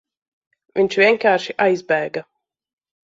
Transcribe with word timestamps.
Viņš 0.79 0.97
vienkārši 1.01 1.57
aizbēga. 1.69 2.25